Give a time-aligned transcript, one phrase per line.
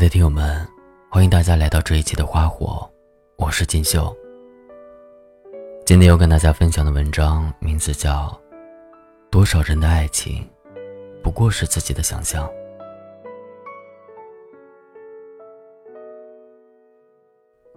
[0.00, 0.66] 的听友们，
[1.10, 2.90] 欢迎大家来到这一期的花火，
[3.36, 4.16] 我是锦绣。
[5.84, 8.28] 今天要跟大家分享的文章名字叫
[9.30, 10.48] 《多少人的爱情
[11.22, 12.48] 不过是自己的想象》。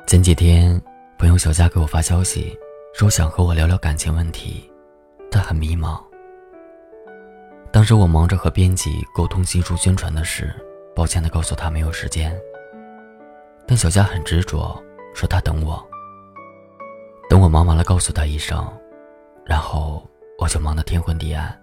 [0.08, 0.82] 前几天，
[1.20, 2.58] 朋友小佳给我发消息，
[2.94, 4.72] 说想和我聊聊感情问题，
[5.30, 6.02] 他很迷茫。
[7.70, 10.56] 当时我忙着和编辑沟通新书宣传的事。
[10.96, 12.40] 抱歉的告诉他没有时间，
[13.68, 14.82] 但小佳很执着，
[15.16, 15.84] 说他等我。
[17.30, 18.66] 等我忙完了，告诉他一声，
[19.44, 21.60] 然后我就忙得天昏地暗。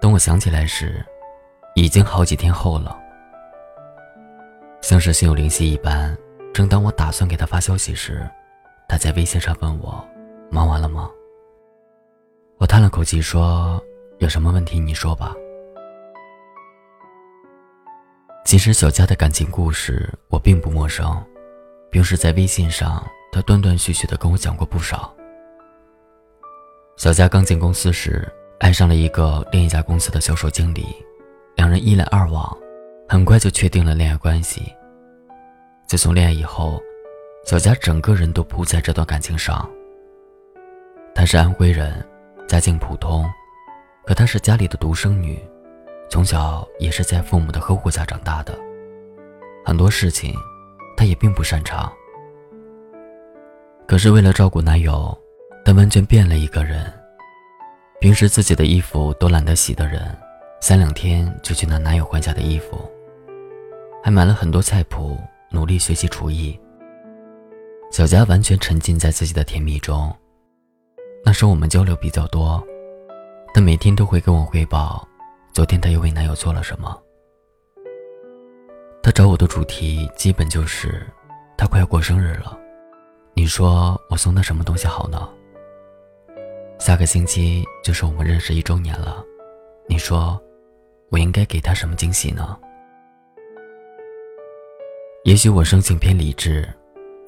[0.00, 1.04] 等我想起来时，
[1.74, 2.98] 已经好几天后了。
[4.80, 6.16] 像是心有灵犀一般，
[6.54, 8.26] 正当我打算给他发消息时，
[8.88, 10.02] 他在微信上问我
[10.50, 11.10] ：“忙完了吗？”
[12.58, 13.82] 我叹了口气说
[14.18, 15.34] ：“有什么问题你说吧。”
[18.48, 21.22] 其实小佳的感情故事我并不陌生，
[21.90, 25.14] 平时在微信上，她断断续续的跟我讲过不少。
[26.96, 28.26] 小佳刚进公司时，
[28.60, 30.86] 爱上了一个另一家公司的销售经理，
[31.56, 32.56] 两人一来二往，
[33.06, 34.72] 很快就确定了恋爱关系。
[35.86, 36.80] 自从恋爱以后，
[37.44, 39.70] 小佳整个人都扑在这段感情上。
[41.14, 42.02] 她是安徽人，
[42.48, 43.30] 家境普通，
[44.06, 45.38] 可她是家里的独生女。
[46.10, 48.58] 从小也是在父母的呵护下长大的，
[49.64, 50.34] 很多事情，
[50.96, 51.92] 她也并不擅长。
[53.86, 55.16] 可是为了照顾男友，
[55.64, 56.92] 她完全变了一个人。
[58.00, 60.16] 平时自己的衣服都懒得洗的人，
[60.60, 62.78] 三两天就去拿男友换下的衣服。
[64.04, 65.18] 还买了很多菜谱，
[65.50, 66.58] 努力学习厨艺。
[67.90, 70.14] 小佳完全沉浸在自己的甜蜜中。
[71.24, 72.62] 那时我们交流比较多，
[73.52, 75.07] 她每天都会跟我汇报。
[75.58, 77.02] 昨天她又为男友做了什么？
[79.02, 81.04] 她找我的主题基本就是，
[81.56, 82.56] 她快要过生日了，
[83.34, 85.28] 你说我送她什么东西好呢？
[86.78, 89.24] 下个星期就是我们认识一周年了，
[89.88, 90.40] 你说
[91.10, 92.56] 我应该给她什么惊喜呢？
[95.24, 96.72] 也许我生性偏理智，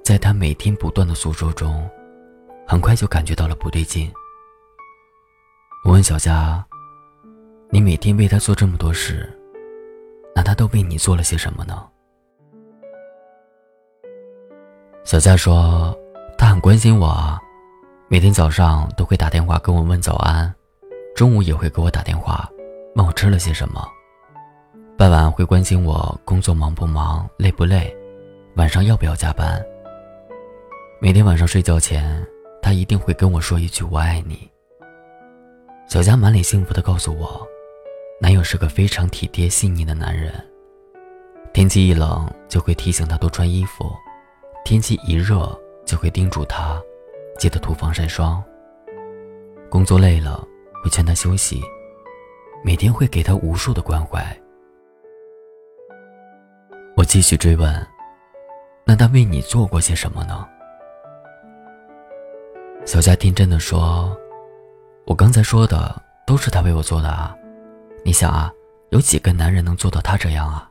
[0.04, 1.84] 在她每天不断的诉说中，
[2.64, 4.08] 很快就感觉到了不对劲。
[5.84, 6.64] 我问小佳。
[7.72, 9.32] 你每天为他做这么多事，
[10.34, 11.86] 那他都为你做了些什么呢？
[15.04, 15.96] 小佳说，
[16.36, 17.40] 他很关心我啊，
[18.08, 20.52] 每天早上都会打电话跟我问早安，
[21.14, 22.50] 中午也会给我打电话
[22.96, 23.88] 问我吃了些什么，
[24.98, 27.96] 傍晚会关心我工作忙不忙、累不累，
[28.56, 29.64] 晚上要不要加班。
[31.00, 32.26] 每天晚上睡觉前，
[32.60, 34.50] 他一定会跟我说一句“我爱你”。
[35.86, 37.46] 小佳满脸幸福的告诉我。
[38.22, 40.30] 男友是个非常体贴细腻的男人，
[41.54, 43.90] 天气一冷就会提醒他多穿衣服，
[44.62, 46.78] 天气一热就会叮嘱他
[47.38, 48.42] 记得涂防晒霜。
[49.70, 50.46] 工作累了
[50.84, 51.62] 会劝他休息，
[52.62, 54.22] 每天会给他无数的关怀。
[56.96, 57.86] 我继续追问
[58.84, 60.46] ：“那他为你做过些什么呢？”
[62.84, 64.14] 小佳天真的说
[65.06, 67.34] ：“我刚才说的都是他为我做的啊。”
[68.02, 68.52] 你想啊，
[68.90, 70.70] 有几个男人能做到他这样啊？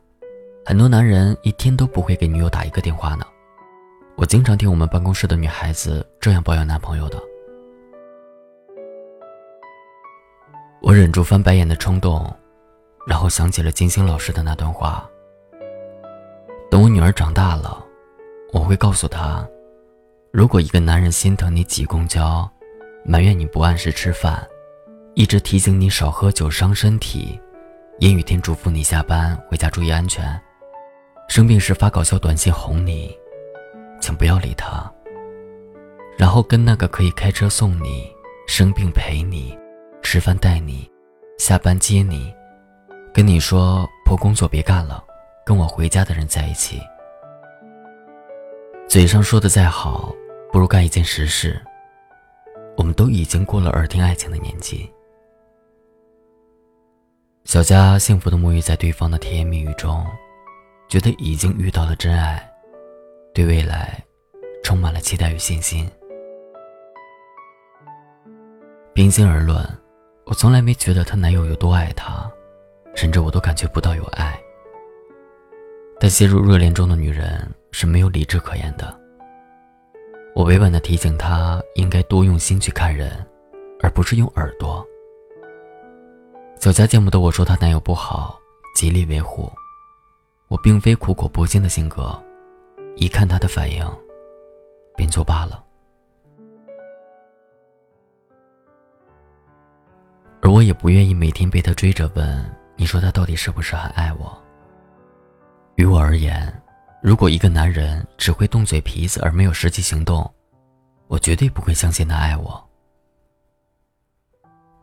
[0.64, 3.24] 很多男人一天都不会给女友打一个电话呢。
[4.16, 7.18] 我经常听我们办公室的女孩子这样抱怨男朋友的。
[10.82, 12.30] 我忍住翻白眼的冲动，
[13.06, 15.08] 然后想起了金星老师的那段话。
[16.70, 17.84] 等我女儿长大了，
[18.52, 19.46] 我会告诉她，
[20.30, 22.48] 如果一个男人心疼你挤公交，
[23.04, 24.46] 埋怨你不按时吃饭。
[25.20, 27.38] 一直提醒你少喝酒伤身体，
[27.98, 30.24] 阴雨天嘱咐你下班回家注意安全，
[31.28, 33.14] 生病时发搞笑短信哄你，
[34.00, 34.90] 请不要理他。
[36.16, 38.10] 然后跟那个可以开车送你、
[38.46, 39.54] 生病陪你、
[40.02, 40.90] 吃饭带你、
[41.38, 42.34] 下班接你、
[43.12, 45.04] 跟你说破工作别干了，
[45.44, 46.80] 跟我回家的人在一起。
[48.88, 50.14] 嘴上说的再好，
[50.50, 51.60] 不如干一件实事。
[52.74, 54.90] 我们都已经过了耳听爱情的年纪。
[57.50, 60.06] 小佳幸福的沐浴在对方的甜言蜜语中，
[60.88, 62.48] 觉得已经遇到了真爱，
[63.34, 64.00] 对未来
[64.62, 65.90] 充满了期待与信心。
[68.94, 69.68] 平心而论，
[70.26, 72.30] 我从来没觉得她男友有多爱她，
[72.94, 74.40] 甚至我都感觉不到有爱。
[75.98, 78.96] 但陷入热恋中的女人是没有理智可言的。
[80.36, 83.10] 我委婉的提醒她，应该多用心去看人，
[83.82, 84.86] 而不是用耳朵。
[86.60, 88.38] 小佳见不得我说她男友不好，
[88.74, 89.50] 极力维护。
[90.48, 92.22] 我并非苦口婆心的性格，
[92.96, 93.82] 一看他的反应，
[94.94, 95.64] 便作罢了。
[100.42, 104.38] 而我也不愿意每天被他追着问：“你说他到底是不是很爱我？”
[105.76, 106.62] 于我而言，
[107.02, 110.30] 如果一个男人只会动嘴皮子而没有实际行动，
[111.06, 112.62] 我绝对不会相信他爱我。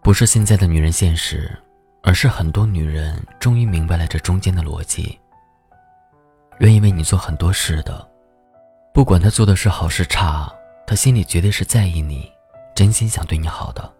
[0.01, 1.55] 不是现在的女人现实，
[2.07, 5.19] 而是很多女人终于明白了这中间的逻辑。
[6.59, 8.09] 愿意为你做很多事的，
[8.93, 10.49] 不管他做的是好是差，
[10.87, 12.31] 他心里绝对是在意你，
[12.73, 13.93] 真心想对你好的。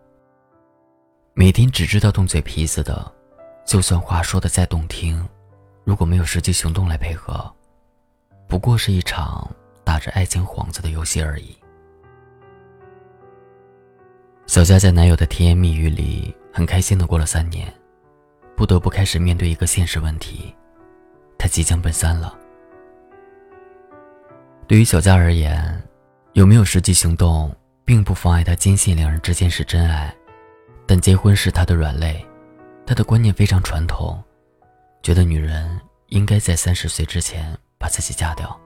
[1.33, 3.11] 每天只知道动嘴皮子的，
[3.65, 5.27] 就算话说的再动听，
[5.83, 7.53] 如果没有实际行动来配合，
[8.47, 9.45] 不过是一场
[9.83, 11.57] 打着爱情幌子的游戏而已。
[14.45, 17.71] 小佳在男友的甜言蜜语里很开心的过了三年，
[18.57, 20.53] 不得不开始面对一个现实问题：
[21.37, 22.35] 他即将奔三了。
[24.65, 25.79] 对于小佳而言，
[26.33, 27.55] 有没有实际行动，
[27.85, 30.11] 并不妨碍他坚信两人之间是真爱。
[30.87, 32.25] 但结婚是他的软肋，
[32.83, 34.21] 他的观念非常传统，
[35.03, 38.59] 觉得女人应该在三十岁之前把自己嫁掉，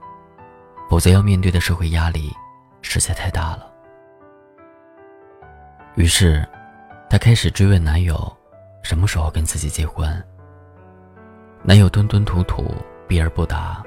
[0.88, 2.32] 否则要面对的社会压力
[2.80, 3.70] 实在太大了。
[5.96, 6.48] 于是，
[7.10, 8.34] 她开始追问男友
[8.82, 10.22] 什么时候跟自己结婚。
[11.62, 12.74] 男友吞吞吐吐，
[13.06, 13.82] 避而不答，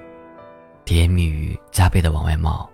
[0.85, 2.69] 甜言蜜语加倍的往外冒，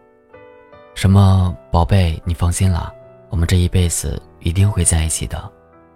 [0.93, 2.93] 什么宝贝，你放心啦。
[3.29, 5.51] 我们这一辈子一定会在一起的，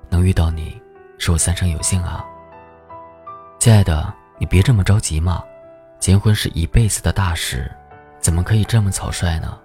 [0.09, 0.81] 能遇到你，
[1.17, 2.25] 是我三生有幸啊。
[3.59, 5.43] 亲爱的，你别这么着急嘛，
[5.99, 7.71] 结婚是一辈子的大事，
[8.19, 9.59] 怎么可以这么草率呢？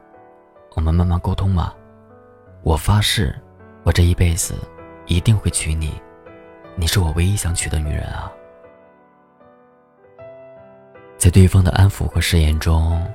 [0.74, 1.72] 我们慢慢沟通嘛。
[2.62, 3.34] 我发誓，
[3.84, 4.54] 我这一辈子
[5.06, 5.98] 一定会娶你，
[6.80, 8.32] 你是我唯一想娶的女人啊。
[11.18, 13.06] 在对方的安抚和誓言中，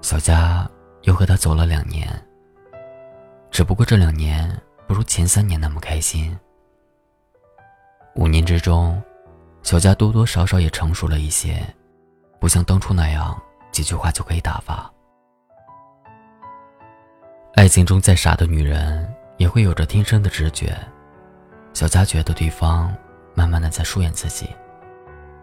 [0.00, 0.66] 小佳
[1.02, 2.08] 又和他走了两年。
[3.50, 4.50] 只不过这两年
[4.88, 6.34] 不如前三年那么开心。
[8.14, 9.00] 五年之中，
[9.62, 11.62] 小佳多多少少也成熟了一些，
[12.40, 13.38] 不像当初那样
[13.70, 14.90] 几句话就可以打发。
[17.54, 20.74] 爱情中再傻的女人也会有着天生的直觉。
[21.74, 22.94] 小佳觉得对方
[23.34, 24.48] 慢慢的在疏远自己，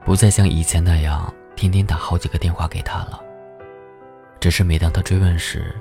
[0.05, 3.21] 不再像以前那样天天打好几个电话给他了。
[4.39, 5.75] 只是每当他追问时，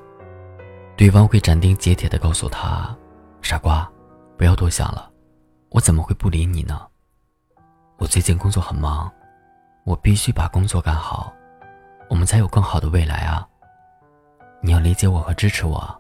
[0.97, 2.95] 对方会斩钉截铁的告诉他
[3.41, 3.89] ：“傻瓜，
[4.37, 5.09] 不要多想了，
[5.71, 6.85] 我怎么会不理你呢？
[7.97, 9.11] 我最近工作很忙，
[9.85, 11.33] 我必须把工作干好，
[12.09, 13.47] 我们才有更好的未来啊！
[14.61, 15.97] 你要理解我和支持我。”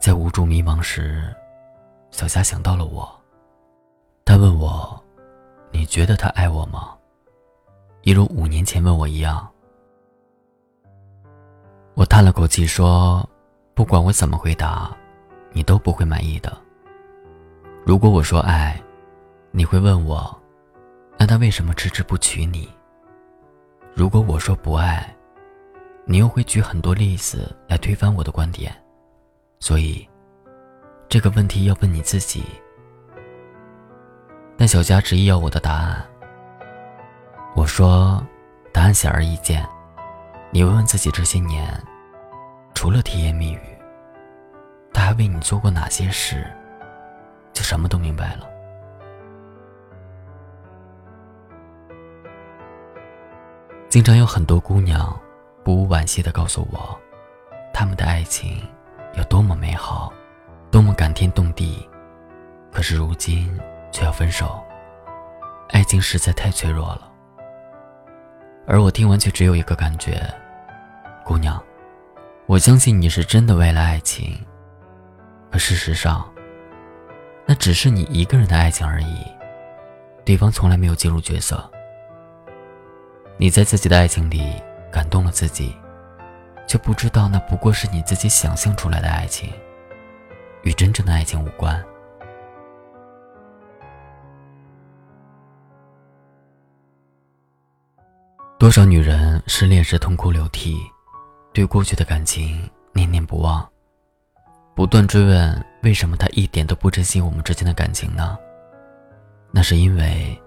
[0.00, 1.34] 在无助迷茫时，
[2.10, 3.08] 小霞想到了我，
[4.24, 5.02] 她问我
[5.72, 6.96] ：“你觉得他爱我吗？”
[8.02, 9.48] 一如五年前问我一样。
[11.94, 13.28] 我叹了口气说
[13.74, 14.96] ：“不管我怎么回答，
[15.52, 16.56] 你都不会满意的。
[17.84, 18.80] 如果我说爱，
[19.50, 20.34] 你会问我，
[21.18, 22.68] 那他为什么迟迟不娶你？
[23.94, 25.14] 如果我说不爱，
[26.04, 28.74] 你又会举很多例子来推翻我的观点。
[29.58, 30.08] 所以，
[31.10, 32.44] 这个问题要问你自己。
[34.56, 36.06] 但小佳执意要我的答案。
[37.56, 38.24] 我说，
[38.72, 39.66] 答案显而易见，
[40.52, 41.68] 你问问自己这些年。”
[42.74, 43.60] 除了甜言蜜语，
[44.92, 46.46] 他还为你做过哪些事？
[47.52, 48.48] 就什么都明白了。
[53.88, 55.14] 经常有很多姑娘
[55.64, 56.98] 不无惋惜的告诉我，
[57.74, 58.66] 他们的爱情
[59.14, 60.10] 有多么美好，
[60.70, 61.88] 多么感天动地，
[62.70, 63.58] 可是如今
[63.90, 64.62] 却要分手，
[65.70, 67.10] 爱情实在太脆弱了。
[68.68, 70.22] 而我听完却只有一个感觉，
[71.24, 71.60] 姑娘。
[72.46, 74.38] 我相信你是真的为了爱情，
[75.50, 76.28] 可事实上，
[77.46, 79.26] 那只是你一个人的爱情而已，
[80.24, 81.68] 对方从来没有进入角色。
[83.36, 84.54] 你在自己的爱情里
[84.90, 85.74] 感动了自己，
[86.68, 89.52] 却不知道那不过是你自己想象出来的爱情，
[90.62, 91.82] 与真正的爱情无关。
[98.58, 100.78] 多少女人失恋时痛哭流涕。
[101.52, 103.68] 对过去的感情念念不忘，
[104.76, 108.38] 不断追问为什么他一点都不珍惜我们之间的感情呢？
[109.50, 110.40] 那是因为，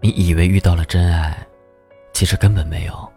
[0.00, 1.38] 你以为遇到了真爱，
[2.12, 3.12] 其实根本没有。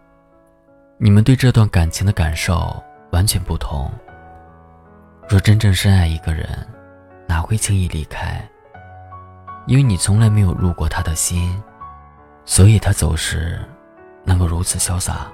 [0.96, 3.90] 你们对这段感情的感受完全不同。
[5.28, 6.46] 若真正深爱一个人，
[7.26, 8.46] 哪会轻易离开？
[9.66, 11.60] 因为你从来没有入过他的心，
[12.44, 13.58] 所以他走时
[14.22, 15.26] 能够如此潇洒。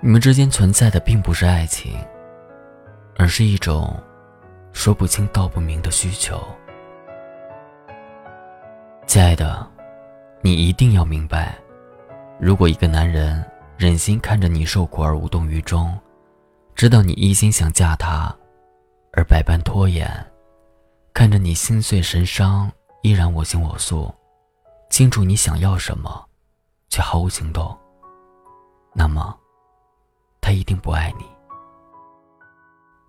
[0.00, 1.98] 你们之间存在的并不是爱情，
[3.16, 4.00] 而是一种
[4.72, 6.40] 说不清道不明的需求。
[9.08, 9.66] 亲爱的，
[10.40, 11.58] 你一定要明白，
[12.38, 13.44] 如果一个男人
[13.76, 15.98] 忍心看着你受苦而无动于衷，
[16.76, 18.32] 知道你一心想嫁他，
[19.18, 20.08] 而百般拖延，
[21.12, 22.70] 看着你心碎神伤，
[23.02, 24.14] 依然我行我素，
[24.90, 26.24] 清楚你想要什么，
[26.88, 27.76] 却毫无行动，
[28.94, 29.36] 那么，
[30.40, 31.24] 他一定不爱你。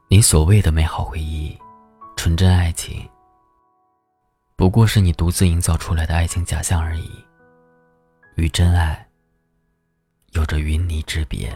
[0.10, 1.56] 你所谓的美好回忆，
[2.18, 3.08] 纯真爱情。
[4.56, 7.24] 不过是你独自营造出来的爱情假象而已，
[8.36, 9.08] 与真爱
[10.32, 11.56] 有着云泥之别。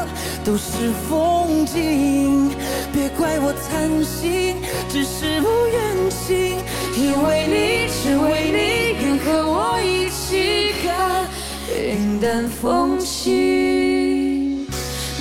[0.43, 2.49] 都是风景，
[2.91, 4.55] 别怪我贪心，
[4.89, 6.57] 只是不愿醒，
[6.97, 8.57] 因为你，只为你
[9.05, 9.11] 愿。
[9.23, 11.27] 和我一起看
[11.69, 14.65] 云淡风轻，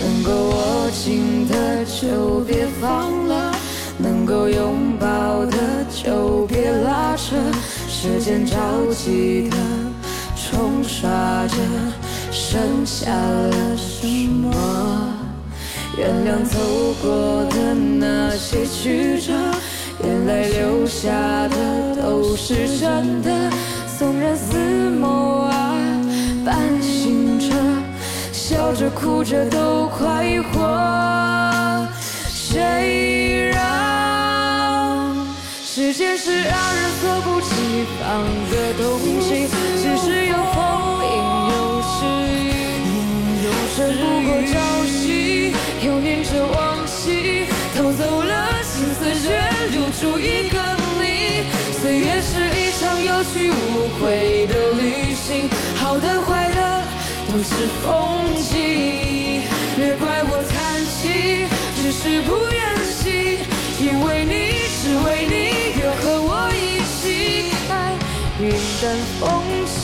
[0.01, 3.55] 能够握紧的就别放了，
[3.99, 7.37] 能够拥抱的就别拉扯，
[7.87, 8.57] 时间着
[8.95, 9.57] 急的
[10.35, 11.57] 冲刷着，
[12.33, 15.10] 剩下了什么？
[16.01, 16.59] 原谅走
[17.03, 19.35] 过的那些曲折，
[20.03, 21.11] 原来留下
[21.49, 23.31] 的都是真的。
[23.99, 24.57] 纵然似
[24.99, 25.77] 梦啊，
[26.43, 27.55] 半醒着，
[28.33, 31.87] 笑着哭着都快活。
[32.33, 35.15] 谁让
[35.63, 39.49] 时间是让人猝不及防的东西？
[39.77, 40.59] 只是有风，
[41.05, 41.13] 阴
[41.53, 41.93] 有时
[42.33, 42.49] 雨，
[43.77, 44.31] 撑不过
[47.97, 49.27] 走了心思，却
[49.71, 50.57] 留住一个
[51.01, 51.05] 你。
[51.81, 52.91] 岁月是一场。
[53.01, 56.83] 有去无回的旅行，好的坏的
[57.29, 59.43] 都是风景。
[59.75, 60.55] 别怪我叹
[60.87, 62.61] 气，只是不愿
[62.93, 63.41] 醒。
[63.81, 64.33] 因为你，
[64.83, 65.35] 只为你，
[65.81, 67.69] 愿和我一起看
[68.39, 68.45] 云
[68.83, 68.85] 淡
[69.19, 69.81] 风轻。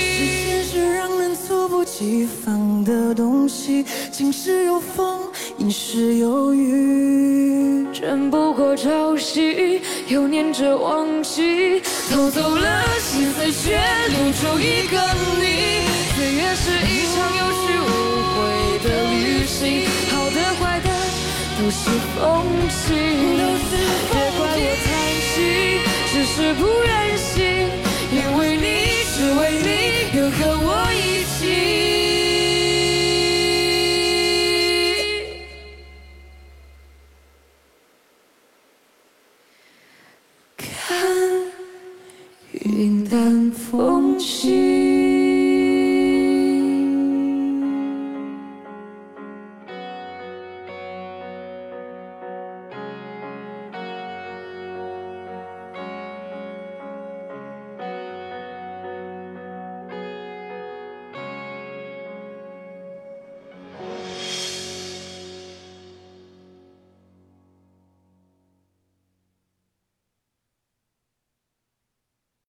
[0.00, 0.16] 时
[0.46, 5.23] 间是让人猝不及防的东西，晴时有风，
[5.64, 9.80] 阴时有雨，撑不过朝夕。
[10.08, 11.80] 又念着往昔，
[12.12, 15.00] 偷走了心思，却留住一个
[15.40, 15.80] 你。
[16.14, 17.88] 岁月是一场有去无
[18.28, 18.36] 回
[18.84, 20.88] 的旅行，好的坏的
[21.56, 22.92] 都是风景。
[24.12, 24.86] 别怪我贪
[25.32, 25.40] 心，
[26.12, 27.40] 只是不忍心，